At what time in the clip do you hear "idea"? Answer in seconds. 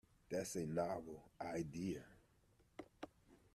1.39-2.01